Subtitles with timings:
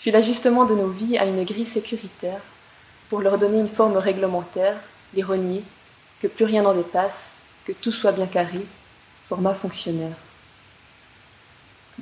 [0.00, 2.40] fut l'ajustement de nos vies à une grille sécuritaire
[3.08, 4.76] pour leur donner une forme réglementaire,
[5.14, 5.62] les renier,
[6.20, 7.30] que plus rien n'en dépasse,
[7.64, 8.64] que tout soit bien carré,
[9.28, 10.16] format fonctionnaire.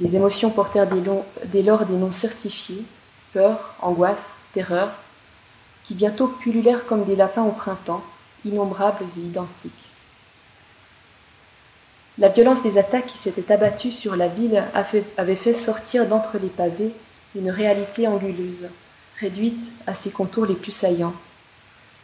[0.00, 2.84] Les émotions portèrent dès lors des noms certifiés,
[3.32, 4.90] peur, angoisse, terreur,
[5.84, 8.04] qui bientôt pullulèrent comme des lapins au printemps,
[8.44, 9.72] innombrables et identiques.
[12.18, 14.64] La violence des attaques qui s'étaient abattues sur la ville
[15.16, 16.94] avait fait sortir d'entre les pavés
[17.36, 18.68] une réalité anguleuse,
[19.20, 21.14] réduite à ses contours les plus saillants.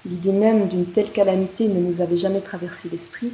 [0.04, 3.32] L'idée même d'une telle calamité ne nous avait jamais traversé l'esprit,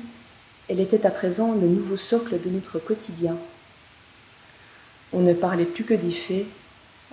[0.69, 3.37] elle était à présent le nouveau socle de notre quotidien.
[5.12, 6.45] On ne parlait plus que des faits,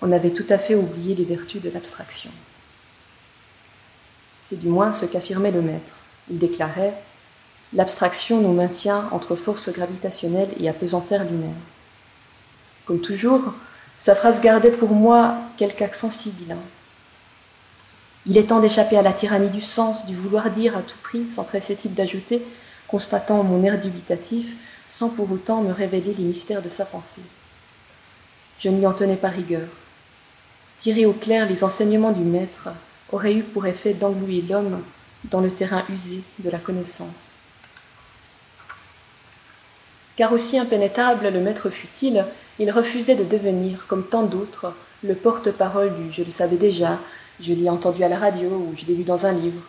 [0.01, 2.31] on avait tout à fait oublié les vertus de l'abstraction.
[4.41, 5.93] C'est du moins ce qu'affirmait le maître.
[6.29, 6.93] Il déclarait
[7.73, 11.55] L'abstraction nous maintient entre forces gravitationnelles et apesanteur lunaire.
[12.85, 13.53] Comme toujours,
[14.05, 16.59] sa phrase gardait pour moi quelque accent sibyllin.
[18.27, 21.27] Il est temps d'échapper à la tyrannie du sens, du vouloir dire à tout prix,
[21.27, 22.43] s'empressait-il d'ajouter,
[22.87, 24.53] constatant mon air dubitatif,
[24.91, 27.23] sans pour autant me révéler les mystères de sa pensée.
[28.59, 29.67] Je n'y en tenais pas rigueur.
[30.77, 32.69] Tirer au clair les enseignements du maître
[33.11, 34.83] aurait eu pour effet d'englouer l'homme
[35.31, 37.33] dans le terrain usé de la connaissance.
[40.15, 42.23] Car aussi impénétrable le maître fut-il,
[42.59, 46.99] il refusait de devenir, comme tant d'autres, le porte-parole du je le savais déjà,
[47.41, 49.61] je l'ai entendu à la radio ou je l'ai lu dans un livre.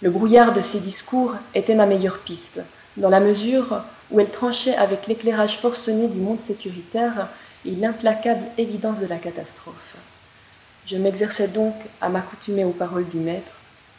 [0.00, 2.60] Le brouillard de ses discours était ma meilleure piste,
[2.96, 7.28] dans la mesure où elle tranchait avec l'éclairage forcené du monde sécuritaire
[7.66, 9.96] et l'implacable évidence de la catastrophe.
[10.86, 13.52] Je m'exerçais donc à m'accoutumer aux paroles du maître,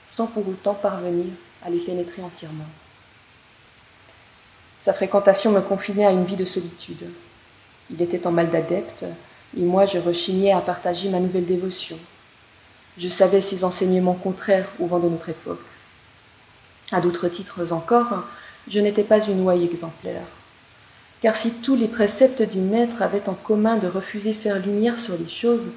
[0.08, 1.26] sans pour autant parvenir
[1.66, 2.66] à les pénétrer entièrement.
[4.86, 7.10] Sa fréquentation me confinait à une vie de solitude.
[7.90, 9.04] Il était en mal d'adepte,
[9.58, 11.98] et moi je rechignais à partager ma nouvelle dévotion.
[13.00, 15.66] Je savais ses enseignements contraires au vent de notre époque.
[16.92, 18.26] À d'autres titres encore,
[18.70, 20.22] je n'étais pas une ouaille exemplaire.
[21.20, 25.18] Car si tous les préceptes du maître avaient en commun de refuser faire lumière sur
[25.18, 25.70] les choses,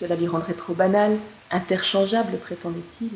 [0.00, 1.18] cela les rendrait trop banales,
[1.50, 3.10] interchangeables, prétendait-il.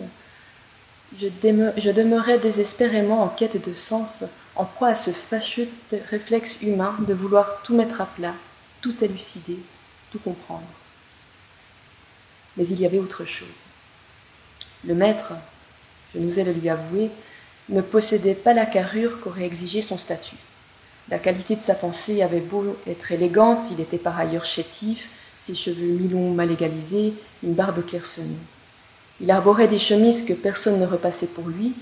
[1.21, 4.25] Je, demeurais désespérément en quête de sens,
[4.57, 5.69] en proie à ce fâcheux
[6.11, 8.35] réflexe humain de vouloir tout mettre à plat,
[8.81, 9.59] tout élucider,
[10.11, 10.63] tout comprendre.
[12.57, 13.47] Mais il y avait autre chose.
[14.87, 15.33] Le maître,
[16.15, 17.11] je nous ai de lui avouer,
[17.69, 20.37] ne possédait pas la carrure qu'aurait exigé son statut.
[21.09, 25.09] La qualité de sa pensée avait beau être élégante, il était par ailleurs chétif,
[25.41, 27.13] ses cheveux mi-longs mal égalisés,
[27.43, 28.37] une barbe clairsemée.
[29.23, 31.75] Il arborait des chemises que personne ne repassait pour lui,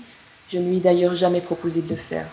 [0.51, 2.27] je ne lui ai d'ailleurs jamais proposé de le faire.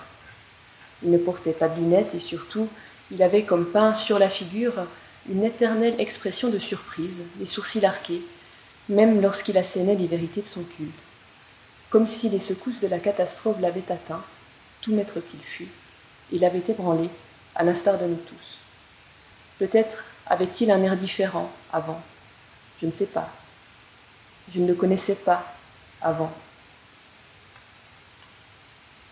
[1.02, 2.68] Il ne portait pas de lunettes et surtout,
[3.10, 4.74] il avait comme peint sur la figure
[5.30, 8.22] une éternelle expression de surprise, les sourcils arqués,
[8.88, 10.92] même lorsqu'il assénait les vérités de son culte.
[11.90, 14.22] Comme si les secousses de la catastrophe l'avaient atteint,
[14.82, 15.68] tout maître qu'il fût,
[16.32, 17.08] il avait ébranlé,
[17.54, 18.58] à l'instar de nous tous.
[19.58, 22.00] Peut-être avait-il un air différent avant,
[22.80, 23.32] je ne sais pas.
[24.54, 25.44] Je ne le connaissais pas
[26.00, 26.32] avant.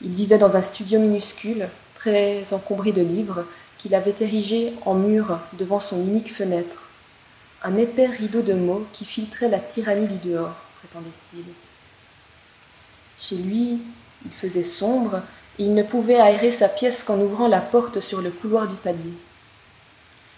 [0.03, 3.45] Il vivait dans un studio minuscule, très encombré de livres,
[3.79, 6.83] qu'il avait érigé en mur devant son unique fenêtre.
[7.63, 11.45] Un épais rideau de mots qui filtrait la tyrannie du dehors, prétendait-il.
[13.21, 13.81] Chez lui,
[14.25, 15.23] il faisait sombre
[15.59, 18.77] et il ne pouvait aérer sa pièce qu'en ouvrant la porte sur le couloir du
[18.77, 19.15] palier.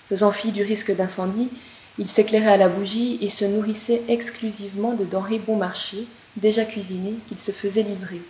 [0.09, 1.51] Faisant fi du risque d'incendie,
[1.99, 7.17] il s'éclairait à la bougie et se nourrissait exclusivement de denrées bon marché, déjà cuisinées,
[7.29, 8.23] qu'il se faisait livrer.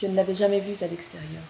[0.00, 1.42] Je ne l'avais jamais vu à l'extérieur.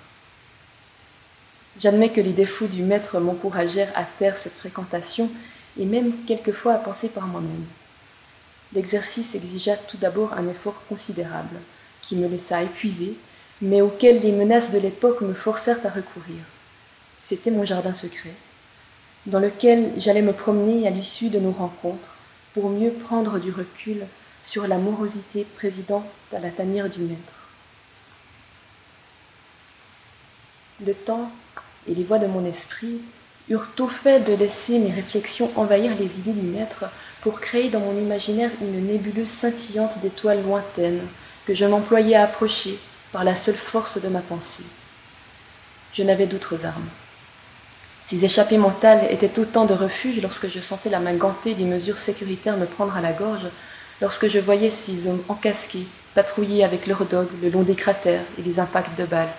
[1.79, 5.31] J'admets que les défauts du maître m'encouragèrent à taire cette fréquentation
[5.79, 7.65] et même quelquefois à penser par moi-même.
[8.75, 11.57] L'exercice exigea tout d'abord un effort considérable,
[12.03, 13.15] qui me laissa épuisé,
[13.61, 16.43] mais auquel les menaces de l'époque me forcèrent à recourir.
[17.21, 18.35] C'était mon jardin secret,
[19.27, 22.17] dans lequel j'allais me promener à l'issue de nos rencontres
[22.55, 24.07] pour mieux prendre du recul
[24.47, 27.33] sur la morosité présidente à la tanière du maître.
[30.85, 31.31] Le temps
[31.87, 33.01] et les voix de mon esprit
[33.49, 36.85] eurent au fait de laisser mes réflexions envahir les idées du maître
[37.21, 41.03] pour créer dans mon imaginaire une nébuleuse scintillante d'étoiles lointaines
[41.47, 42.79] que je m'employais à approcher
[43.13, 44.65] par la seule force de ma pensée.
[45.93, 46.89] Je n'avais d'autres armes.
[48.11, 51.97] Ces échappées mentales étaient autant de refuges lorsque je sentais la main gantée des mesures
[51.97, 53.47] sécuritaires me prendre à la gorge,
[54.01, 55.87] lorsque je voyais ces hommes encasqués
[56.17, 59.31] patrouiller avec leurs dogues le long des cratères et des impacts de balles.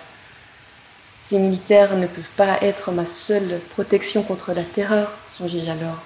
[1.20, 6.00] Ces militaires ne peuvent pas être ma seule protection contre la terreur, songeai-je alors.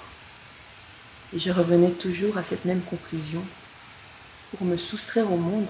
[1.37, 3.45] et je revenais toujours à cette même conclusion.
[4.51, 5.69] Pour me soustraire au monde,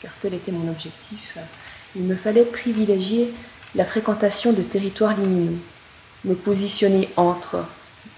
[0.00, 1.36] car tel était mon objectif,
[1.94, 3.34] il me fallait privilégier
[3.74, 5.58] la fréquentation de territoires liminaux,
[6.24, 7.64] me positionner entre,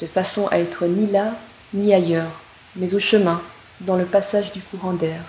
[0.00, 1.34] de façon à être ni là
[1.72, 2.30] ni ailleurs,
[2.76, 3.40] mais au chemin,
[3.80, 5.22] dans le passage du courant d'air,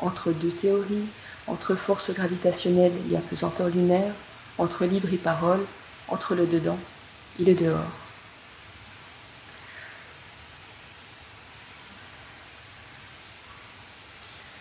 [0.00, 1.06] entre deux théories,
[1.46, 4.12] entre force gravitationnelle et apesanteur lunaire,
[4.58, 5.64] entre libre et parole,
[6.08, 6.78] entre le dedans
[7.40, 7.78] et le dehors.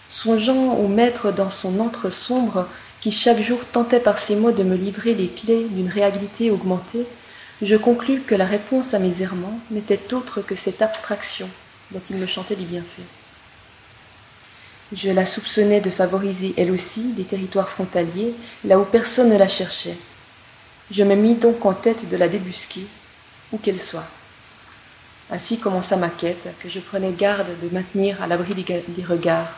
[0.10, 2.68] Songeant au maître dans son antre sombre,
[3.02, 7.06] qui chaque jour tentait par ses mots de me livrer les clés d'une réalité augmentée,
[7.62, 11.50] je conclus que la réponse à mes errements n'était autre que cette abstraction
[11.92, 13.02] dont il me chantait les bienfaits.
[14.96, 18.34] Je la soupçonnais de favoriser elle aussi des territoires frontaliers,
[18.64, 19.98] là où personne ne la cherchait.
[20.92, 22.86] Je me mis donc en tête de la débusquer,
[23.52, 24.08] où qu'elle soit.
[25.30, 29.52] Ainsi commença ma quête, que je prenais garde de maintenir à l'abri des regards.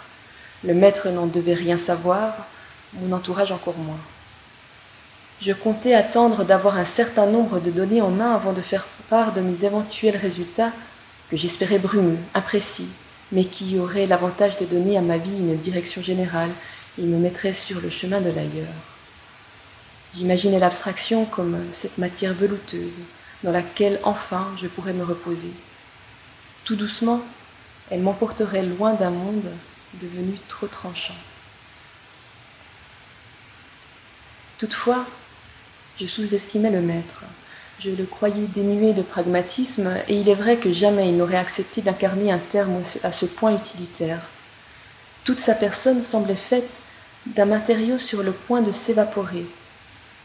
[0.64, 2.34] Le maître n'en devait rien savoir,
[2.94, 4.00] mon entourage encore moins.
[5.42, 9.32] Je comptais attendre d'avoir un certain nombre de données en main avant de faire part
[9.32, 10.74] de mes éventuels résultats,
[11.30, 12.90] que j'espérais brumeux, imprécis,
[13.32, 16.50] mais qui aurait l'avantage de donner à ma vie une direction générale
[16.98, 18.68] et me mettrait sur le chemin de l'ailleurs.
[20.14, 23.00] J'imaginais l'abstraction comme cette matière velouteuse
[23.44, 25.52] dans laquelle enfin je pourrais me reposer.
[26.66, 27.22] Tout doucement,
[27.90, 29.50] elle m'emporterait loin d'un monde
[30.02, 31.16] devenu trop tranchant.
[34.58, 35.06] Toutefois,
[36.00, 37.24] je sous-estimais le maître.
[37.80, 41.82] Je le croyais dénué de pragmatisme, et il est vrai que jamais il n'aurait accepté
[41.82, 44.22] d'incarner un terme à ce point utilitaire.
[45.24, 46.70] Toute sa personne semblait faite
[47.26, 49.46] d'un matériau sur le point de s'évaporer.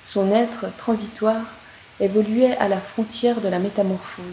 [0.04, 1.44] Son être transitoire
[2.00, 4.24] évoluait à la frontière de la métamorphose.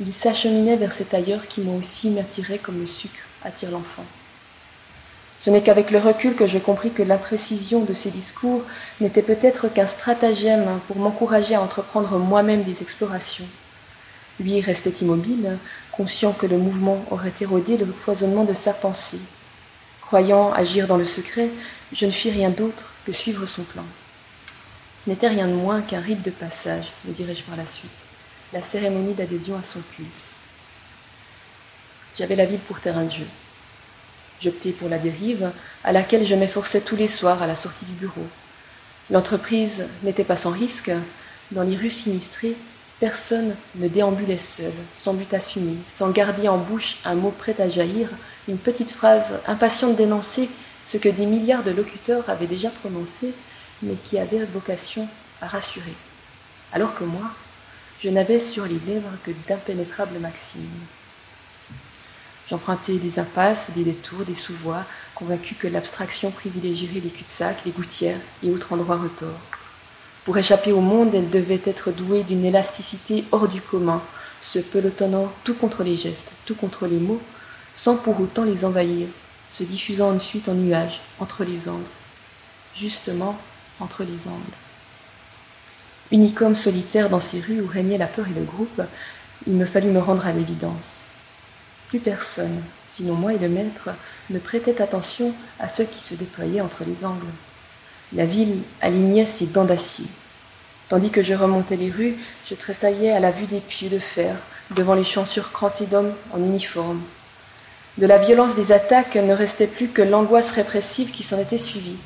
[0.00, 4.04] Il s'acheminait vers cet ailleurs qui moi aussi m'attirait comme le sucre attire l'enfant.
[5.40, 8.62] Ce n'est qu'avec le recul que je compris que l'imprécision de ses discours
[9.00, 13.46] n'était peut-être qu'un stratagème pour m'encourager à entreprendre moi-même des explorations.
[14.40, 15.58] Lui restait immobile,
[15.92, 19.20] conscient que le mouvement aurait érodé le foisonnement de sa pensée.
[20.00, 21.50] Croyant agir dans le secret,
[21.92, 23.84] je ne fis rien d'autre que suivre son plan.
[25.00, 27.90] Ce n'était rien de moins qu'un rite de passage, me dirai-je par la suite,
[28.52, 30.08] la cérémonie d'adhésion à son culte.
[32.16, 33.26] J'avais la ville pour terrain de jeu.
[34.42, 35.50] J'optai pour la dérive,
[35.84, 38.26] à laquelle je m'efforçais tous les soirs à la sortie du bureau.
[39.10, 40.90] L'entreprise n'était pas sans risque.
[41.50, 42.54] Dans les rues sinistrées,
[43.00, 47.68] personne ne déambulait seul, sans but assumé, sans garder en bouche un mot prêt à
[47.68, 48.10] jaillir,
[48.48, 50.48] une petite phrase impatiente d'énoncer
[50.86, 53.32] ce que des milliards de locuteurs avaient déjà prononcé,
[53.82, 55.08] mais qui avait vocation
[55.40, 55.94] à rassurer.
[56.72, 57.30] Alors que moi,
[58.02, 60.62] je n'avais sur les lèvres que d'impénétrables maximes.
[62.48, 64.84] J'empruntais des impasses, des détours, des sous-voies,
[65.14, 69.38] convaincu que l'abstraction privilégierait les cul-de-sac, les gouttières et autres endroits retors.
[70.24, 74.00] Pour échapper au monde, elle devait être douée d'une élasticité hors du commun,
[74.40, 77.20] se pelotonnant tout contre les gestes, tout contre les mots,
[77.74, 79.08] sans pour autant les envahir,
[79.50, 81.84] se diffusant ensuite en nuages, entre les angles.
[82.74, 83.38] Justement,
[83.78, 84.56] entre les angles.
[86.40, 88.80] Homme solitaire dans ces rues où régnait la peur et le groupe,
[89.46, 91.07] il me fallut me rendre à l'évidence.
[91.88, 93.90] Plus personne, sinon moi et le maître,
[94.28, 97.32] ne prêtait attention à ce qui se déployait entre les angles.
[98.14, 100.04] La ville alignait ses dents d'acier.
[100.88, 102.16] Tandis que je remontais les rues,
[102.48, 104.36] je tressaillais à la vue des pieux de fer,
[104.70, 107.02] devant les chaussures crantées d'hommes en uniforme.
[107.96, 111.96] De la violence des attaques ne restait plus que l'angoisse répressive qui s'en était suivie.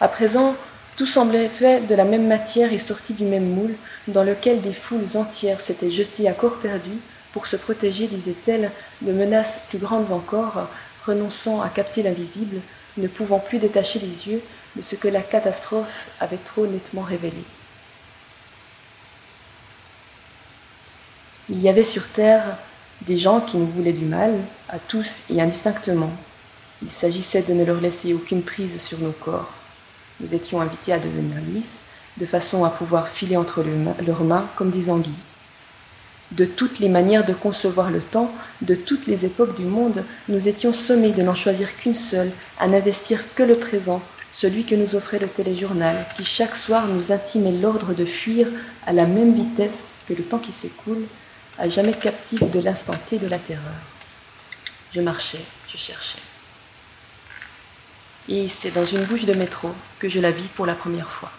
[0.00, 0.54] À présent,
[0.96, 3.74] tout semblait fait de la même matière et sorti du même moule,
[4.08, 6.92] dans lequel des foules entières s'étaient jetées à corps perdu
[7.36, 8.70] pour se protéger, disait-elle,
[9.02, 10.70] de menaces plus grandes encore,
[11.04, 12.62] renonçant à capter l'invisible,
[12.96, 14.40] ne pouvant plus détacher les yeux
[14.74, 17.44] de ce que la catastrophe avait trop nettement révélé.
[21.50, 22.56] Il y avait sur Terre
[23.02, 24.32] des gens qui nous voulaient du mal,
[24.70, 26.12] à tous et indistinctement.
[26.80, 29.52] Il s'agissait de ne leur laisser aucune prise sur nos corps.
[30.20, 31.80] Nous étions invités à devenir lisses,
[32.16, 33.62] de façon à pouvoir filer entre
[34.06, 35.12] leurs mains comme des anguilles
[36.32, 40.48] de toutes les manières de concevoir le temps, de toutes les époques du monde, nous
[40.48, 44.02] étions sommés de n'en choisir qu'une seule, à n'investir que le présent,
[44.32, 48.48] celui que nous offrait le téléjournal, qui chaque soir nous intimait l'ordre de fuir
[48.86, 51.06] à la même vitesse que le temps qui s'écoule,
[51.58, 53.62] à jamais captif de l'instant T de la terreur.
[54.92, 56.18] Je marchais, je cherchais.
[58.28, 61.30] Et c'est dans une bouche de métro que je la vis pour la première fois.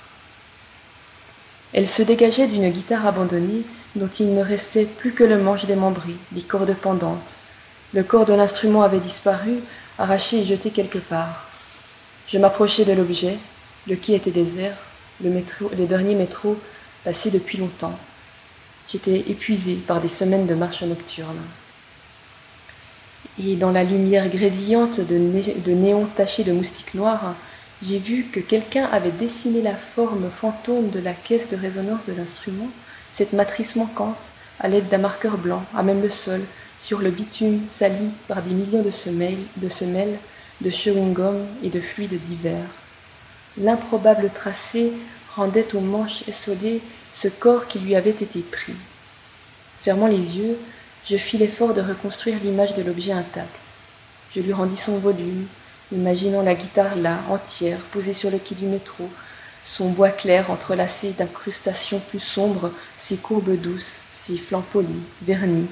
[1.73, 3.63] Elle se dégageait d'une guitare abandonnée
[3.97, 7.35] dont il ne restait plus que le manche démembré, les cordes pendantes.
[7.93, 9.55] Le corps de l'instrument avait disparu,
[9.97, 11.49] arraché et jeté quelque part.
[12.27, 13.37] Je m'approchai de l'objet,
[13.87, 14.75] le quai était désert,
[15.21, 16.57] les derniers métros
[17.03, 17.97] passaient depuis longtemps.
[18.89, 21.41] J'étais épuisé par des semaines de marche nocturne.
[23.43, 27.35] Et dans la lumière grésillante de, de néons tachés de moustiques noirs,
[27.85, 32.13] j'ai vu que quelqu'un avait dessiné la forme fantôme de la caisse de résonance de
[32.13, 32.69] l'instrument,
[33.11, 34.17] cette matrice manquante,
[34.59, 36.41] à l'aide d'un marqueur blanc, à même le sol,
[36.83, 40.17] sur le bitume sali par des millions de semelles, de, semelles,
[40.63, 42.69] chewing-gum et de fluides divers.
[43.57, 44.93] L'improbable tracé
[45.35, 46.81] rendait aux manches essolées
[47.13, 48.75] ce corps qui lui avait été pris.
[49.83, 50.57] Fermant les yeux,
[51.09, 53.49] je fis l'effort de reconstruire l'image de l'objet intact.
[54.35, 55.47] Je lui rendis son volume,
[55.91, 59.09] imaginant la guitare là, entière, posée sur le quai du métro,
[59.67, 64.89] son bois clair entrelacé d'incrustations plus sombres, ses courbes douces, ses flancs polis,
[65.23, 65.67] vernis.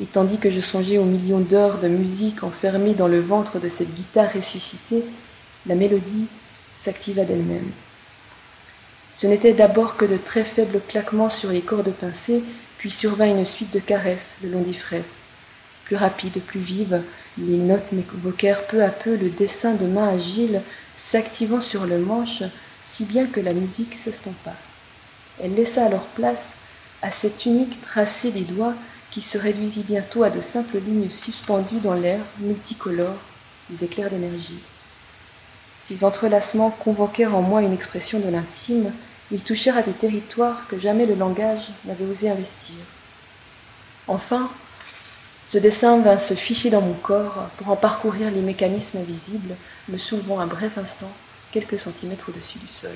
[0.00, 3.68] Et tandis que je songeais aux millions d'heures de musique enfermées dans le ventre de
[3.68, 5.04] cette guitare ressuscitée,
[5.66, 6.26] la mélodie
[6.76, 7.70] s'activa d'elle-même.
[9.14, 12.42] Ce n'était d'abord que de très faibles claquements sur les cordes pincées,
[12.76, 15.04] puis survint une suite de caresses le long des frais.
[15.84, 17.00] Plus rapides, plus vives,
[17.38, 20.60] les notes m'évoquèrent peu à peu le dessin de mains agiles
[20.94, 22.42] s'activant sur le manche,
[22.86, 24.54] si bien que la musique s'estompa.
[25.42, 26.58] Elle laissa alors place
[27.02, 28.74] à cet unique tracé des doigts
[29.10, 33.18] qui se réduisit bientôt à de simples lignes suspendues dans l'air multicolores,
[33.68, 34.60] des éclairs d'énergie.
[35.74, 38.92] Ces entrelacements convoquèrent en moi une expression de l'intime,
[39.30, 42.76] ils touchèrent à des territoires que jamais le langage n'avait osé investir.
[44.08, 44.48] Enfin,
[45.46, 49.54] ce dessin vint se ficher dans mon corps pour en parcourir les mécanismes invisibles,
[49.88, 51.10] me soulevant un bref instant
[51.52, 52.94] quelques centimètres au-dessus du sol.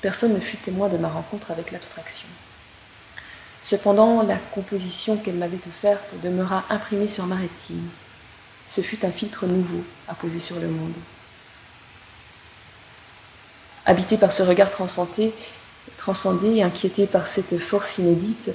[0.00, 2.28] Personne ne fut témoin de ma rencontre avec l'abstraction.
[3.64, 7.88] Cependant, la composition qu'elle m'avait offerte demeura imprimée sur ma rétine.
[8.70, 10.94] Ce fut un filtre nouveau à poser sur le monde.
[13.84, 15.32] Habité par ce regard transcendé,
[15.96, 18.50] transcendé et inquiété par cette force inédite,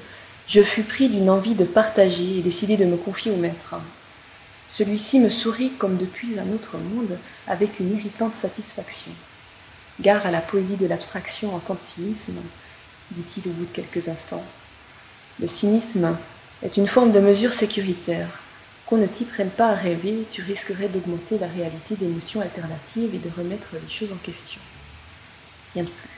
[0.48, 3.76] je fus pris d'une envie de partager et décidai de me confier au maître.
[4.76, 7.18] Celui-ci me sourit comme depuis un autre monde,
[7.48, 9.14] avec une irritante satisfaction.
[10.02, 12.42] Gare à la poésie de l'abstraction en temps de cynisme,
[13.12, 14.44] dit-il au bout de quelques instants.
[15.40, 16.18] Le cynisme
[16.62, 18.28] est une forme de mesure sécuritaire.
[18.86, 23.20] Qu'on ne t'y prenne pas à rêver, tu risquerais d'augmenter la réalité d'émotions alternatives et
[23.20, 24.60] de remettre les choses en question.
[25.74, 26.10] Rien de plus.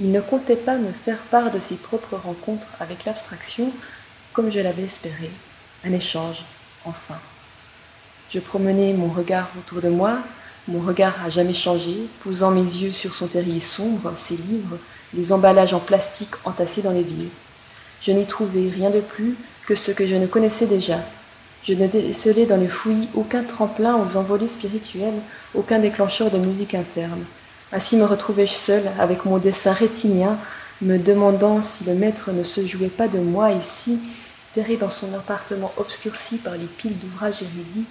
[0.00, 3.72] Il ne comptait pas me faire part de ses propres rencontres avec l'abstraction
[4.32, 5.30] comme je l'avais espéré,
[5.84, 6.42] un échange,
[6.84, 7.20] enfin.
[8.36, 10.18] Je promenais mon regard autour de moi,
[10.68, 14.76] mon regard a jamais changé, posant mes yeux sur son terrier sombre, ses livres,
[15.14, 17.30] les emballages en plastique entassés dans les l'évier.
[18.02, 20.98] Je n'y trouvais rien de plus que ce que je ne connaissais déjà.
[21.64, 25.22] Je ne décelais dans le fouillis aucun tremplin aux envolées spirituelles,
[25.54, 27.24] aucun déclencheur de musique interne.
[27.72, 30.36] Ainsi me retrouvai-je seul avec mon dessin rétinien,
[30.82, 33.98] me demandant si le maître ne se jouait pas de moi et si,
[34.52, 37.86] terré dans son appartement obscurci par les piles d'ouvrages érudits,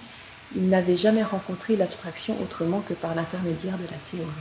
[0.55, 4.31] il n'avait jamais rencontré l'abstraction autrement que par l'intermédiaire de la théorie.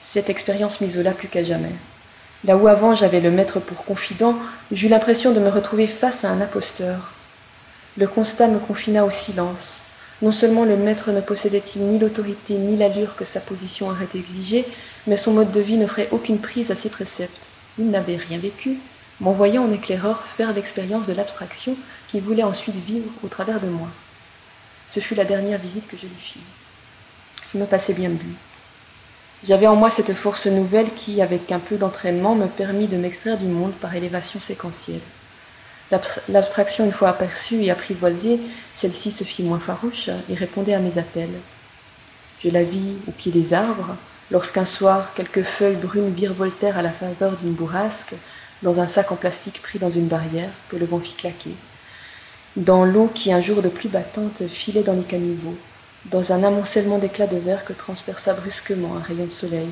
[0.00, 1.74] Cette expérience m'isola plus qu'à jamais.
[2.44, 4.36] Là où avant j'avais le maître pour confident,
[4.72, 7.12] j'eus l'impression de me retrouver face à un imposteur.
[7.96, 9.80] Le constat me confina au silence,
[10.22, 14.64] non seulement le maître ne possédait-il ni l'autorité ni l'allure que sa position aurait exigée,
[15.06, 17.46] mais son mode de vie n'offrait aucune prise à ses préceptes.
[17.78, 18.78] Il n'avait rien vécu,
[19.20, 21.76] m'envoyant en éclaireur faire l'expérience de l'abstraction
[22.08, 23.88] qu'il voulait ensuite vivre au travers de moi.
[24.90, 26.40] Ce fut la dernière visite que je lui fis.
[27.52, 28.34] Je me passais bien de lui.
[29.44, 33.38] J'avais en moi cette force nouvelle qui, avec un peu d'entraînement, me permit de m'extraire
[33.38, 35.00] du monde par élévation séquentielle.
[36.28, 38.40] L'abstraction, une fois aperçue et apprivoisée,
[38.74, 41.38] celle-ci se fit moins farouche et répondait à mes appels.
[42.42, 43.96] Je la vis au pied des arbres,
[44.30, 48.14] lorsqu'un soir, quelques feuilles brunes virevoltèrent à la faveur d'une bourrasque,
[48.62, 51.54] dans un sac en plastique pris dans une barrière que le vent fit claquer,
[52.56, 55.56] dans l'eau qui, un jour de pluie battante, filait dans les caniveaux,
[56.06, 59.68] dans un amoncellement d'éclats de verre que transperça brusquement un rayon de soleil.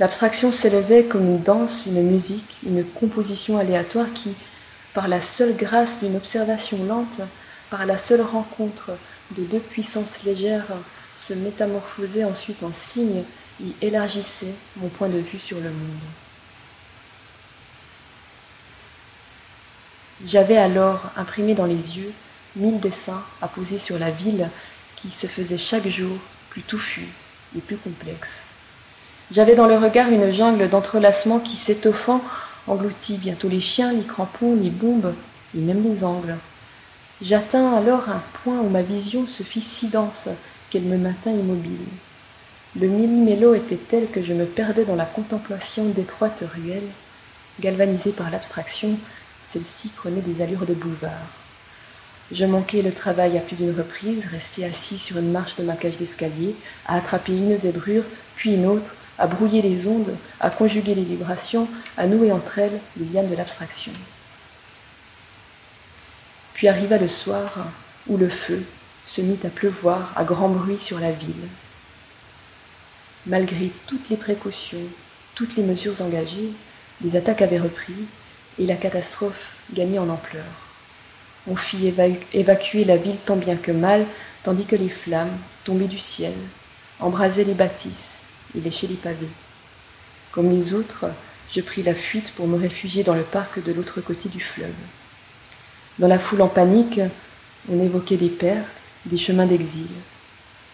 [0.00, 4.34] L'abstraction s'élevait comme une danse, une musique, une composition aléatoire qui,
[4.94, 7.20] par la seule grâce d'une observation lente,
[7.70, 8.90] par la seule rencontre
[9.36, 10.66] de deux puissances légères,
[11.16, 13.22] se métamorphosait ensuite en signe
[13.62, 16.25] et élargissait mon point de vue sur le monde.
[20.24, 22.12] J'avais alors imprimé dans les yeux
[22.56, 24.48] mille dessins à poser sur la ville
[24.96, 26.16] qui se faisait chaque jour
[26.48, 27.08] plus touffue
[27.54, 28.44] et plus complexe.
[29.30, 32.22] J'avais dans le regard une jungle d'entrelacements qui, s'étoffant,
[32.66, 35.12] engloutit bientôt les chiens, les crampons, les bombes
[35.54, 36.36] et même les angles.
[37.20, 40.28] J'atteins alors un point où ma vision se fit si dense
[40.70, 41.86] qu'elle me maintint immobile.
[42.78, 46.88] Le millimélo était tel que je me perdais dans la contemplation d'étroites ruelles.
[47.60, 48.98] Galvanisée par l'abstraction,
[49.50, 51.12] celle-ci prenait des allures de boulevard.
[52.32, 55.76] Je manquais le travail à plus d'une reprise, resté assis sur une marche de ma
[55.76, 58.02] cage d'escalier, à attraper une zébrure,
[58.34, 62.80] puis une autre, à brouiller les ondes, à conjuguer les vibrations, à nouer entre elles
[62.96, 63.92] les lianes de l'abstraction.
[66.54, 67.68] Puis arriva le soir
[68.08, 68.64] où le feu
[69.06, 71.48] se mit à pleuvoir à grand bruit sur la ville.
[73.26, 74.82] Malgré toutes les précautions,
[75.34, 76.50] toutes les mesures engagées,
[77.02, 77.94] les attaques avaient repris
[78.58, 80.44] et la catastrophe gagnait en ampleur.
[81.48, 81.92] On fit
[82.32, 84.06] évacuer la ville tant bien que mal,
[84.42, 86.32] tandis que les flammes, tombées du ciel,
[86.98, 88.18] embrasaient les bâtisses
[88.56, 89.28] et léchaient les pavés.
[90.32, 91.06] Comme les autres,
[91.50, 94.74] je pris la fuite pour me réfugier dans le parc de l'autre côté du fleuve.
[95.98, 97.00] Dans la foule en panique,
[97.70, 98.66] on évoquait des pertes,
[99.06, 99.88] des chemins d'exil.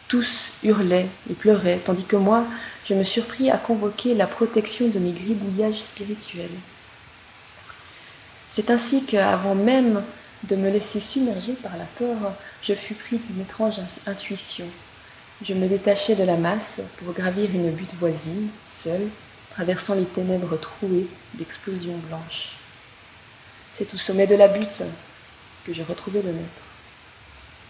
[0.08, 2.44] Tous hurlaient et pleuraient, tandis que moi,
[2.86, 6.48] je me surpris à convoquer la protection de mes gribouillages spirituels.
[8.54, 10.02] C'est ainsi qu'avant même
[10.42, 14.66] de me laisser submerger par la peur, je fus pris d'une étrange intuition.
[15.42, 19.08] Je me détachai de la masse pour gravir une butte voisine, seule,
[19.52, 22.56] traversant les ténèbres trouées d'explosions blanches.
[23.72, 24.82] C'est au sommet de la butte
[25.64, 26.62] que je retrouvai le maître.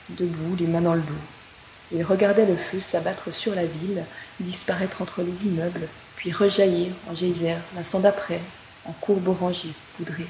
[0.09, 4.03] Debout, les mains dans le dos, il regardait le feu s'abattre sur la ville,
[4.41, 5.87] disparaître entre les immeubles,
[6.17, 8.41] puis rejaillir en geyser l'instant d'après,
[8.85, 10.27] en courbe orangée, poudrée.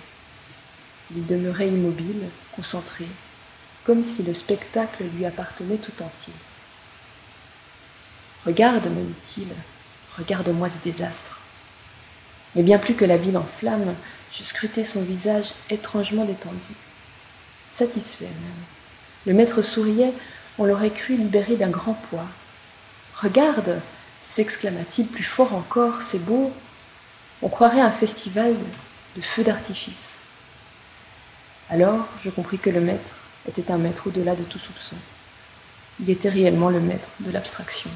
[1.14, 3.06] Il demeurait immobile, concentré,
[3.84, 6.32] comme si le spectacle lui appartenait tout entier.
[8.46, 9.48] Regarde, me dit-il,
[10.18, 11.38] regarde-moi ce désastre.
[12.54, 13.94] Mais bien plus que la ville en flammes,
[14.36, 16.56] je scrutais son visage étrangement détendu,
[17.70, 18.64] satisfait même.
[19.26, 20.12] Le maître souriait,
[20.58, 22.26] on l'aurait cru libéré d'un grand poids.
[23.20, 23.80] Regarde,
[24.22, 26.52] s'exclama-t-il plus fort encore, c'est beau.
[27.42, 28.54] On croirait un festival
[29.16, 30.11] de feux d'artifice.
[31.72, 33.14] Alors je compris que le maître
[33.48, 34.94] était un maître au-delà de tout soupçon.
[36.00, 37.88] Il était réellement le maître de l'abstraction.